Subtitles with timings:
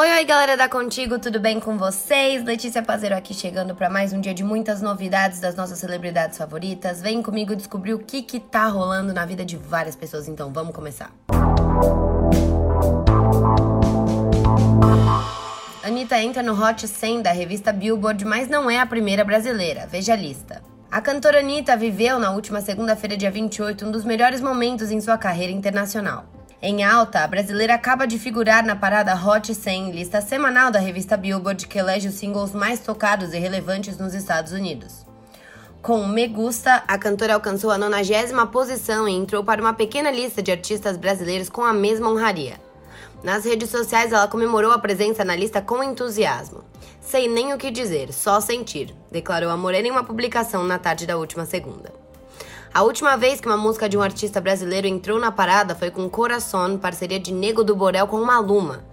[0.00, 2.42] Oi, oi, galera da Contigo, tudo bem com vocês?
[2.42, 7.02] Letícia Pazero aqui chegando para mais um dia de muitas novidades das nossas celebridades favoritas.
[7.02, 10.74] Vem comigo descobrir o que que tá rolando na vida de várias pessoas, então vamos
[10.74, 11.12] começar.
[15.84, 20.14] Anitta entra no Hot 100 da revista Billboard, mas não é a primeira brasileira, veja
[20.14, 20.62] a lista.
[20.90, 25.18] A cantora Anitta viveu na última segunda-feira, dia 28, um dos melhores momentos em sua
[25.18, 26.39] carreira internacional.
[26.62, 31.16] Em alta, a brasileira acaba de figurar na parada Hot 100, lista semanal da revista
[31.16, 35.06] Billboard que elege os singles mais tocados e relevantes nos Estados Unidos.
[35.80, 40.42] Com Me Gusta, a cantora alcançou a 90 posição e entrou para uma pequena lista
[40.42, 42.60] de artistas brasileiros com a mesma honraria.
[43.24, 46.62] Nas redes sociais, ela comemorou a presença na lista com entusiasmo.
[47.00, 51.06] Sei nem o que dizer, só sentir, declarou a Morena em uma publicação na tarde
[51.06, 51.99] da última segunda.
[52.72, 56.08] A última vez que uma música de um artista brasileiro entrou na parada foi com
[56.08, 58.84] Coração, parceria de Nego do Borel com Maluma.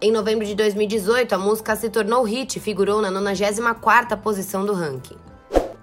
[0.00, 4.72] Em novembro de 2018, a música se tornou hit e figurou na 94ª posição do
[4.72, 5.16] ranking.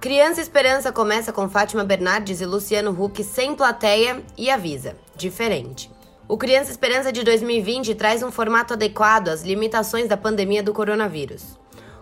[0.01, 5.89] Criança Esperança começa com Fátima Bernardes e Luciano Huck sem plateia e avisa: diferente.
[6.27, 11.57] O Criança Esperança de 2020 traz um formato adequado às limitações da pandemia do coronavírus.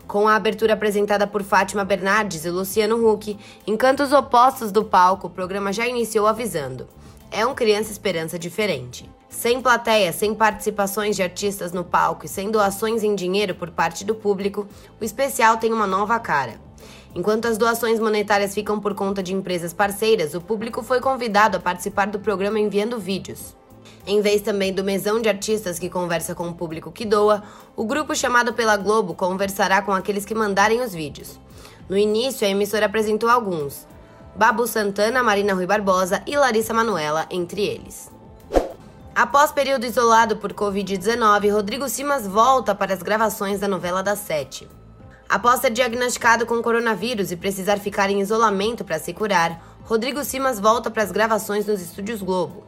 [0.08, 5.27] Com a abertura apresentada por Fátima Bernardes e Luciano Huck, em cantos opostos do palco,
[5.27, 6.88] o programa já iniciou avisando:
[7.30, 9.09] é um Criança Esperança diferente.
[9.28, 14.05] Sem plateia, sem participações de artistas no palco e sem doações em dinheiro por parte
[14.05, 14.66] do público,
[15.00, 16.53] o especial tem uma nova cara.
[17.13, 21.59] Enquanto as doações monetárias ficam por conta de empresas parceiras, o público foi convidado a
[21.59, 23.53] participar do programa enviando vídeos.
[24.05, 27.43] Em vez também do mesão de artistas que conversa com o público que doa,
[27.75, 31.39] o grupo chamado pela Globo conversará com aqueles que mandarem os vídeos.
[31.89, 33.88] No início, a emissora apresentou alguns:
[34.35, 38.11] Babu Santana, Marina Rui Barbosa e Larissa Manuela, entre eles.
[39.16, 44.69] Após período isolado por Covid-19, Rodrigo Simas volta para as gravações da novela das sete.
[45.27, 50.59] Após ser diagnosticado com coronavírus e precisar ficar em isolamento para se curar, Rodrigo Simas
[50.59, 52.63] volta para as gravações nos estúdios Globo.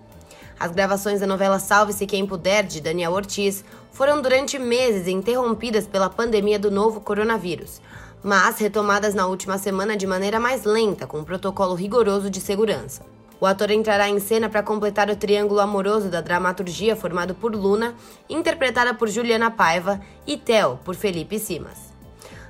[0.59, 6.09] As gravações da novela Salve-se Quem Puder, de Daniel Ortiz, foram durante meses interrompidas pela
[6.09, 7.81] pandemia do novo coronavírus,
[8.21, 13.01] mas retomadas na última semana de maneira mais lenta, com um protocolo rigoroso de segurança.
[13.39, 17.95] O ator entrará em cena para completar o triângulo amoroso da dramaturgia formado por Luna,
[18.29, 21.93] interpretada por Juliana Paiva, e Theo, por Felipe Simas.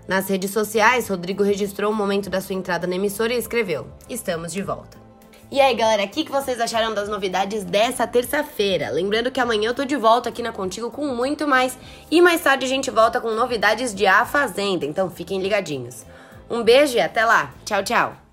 [0.07, 4.51] Nas redes sociais, Rodrigo registrou o momento da sua entrada na emissora e escreveu: Estamos
[4.51, 4.98] de volta.
[5.51, 8.91] E aí, galera, o que, que vocês acharam das novidades dessa terça-feira?
[8.91, 11.75] Lembrando que amanhã eu tô de volta aqui na Contigo com muito mais.
[12.11, 16.05] E mais tarde a gente volta com novidades de A Fazenda, então fiquem ligadinhos.
[16.47, 17.51] Um beijo e até lá.
[17.65, 18.28] Tchau, tchau.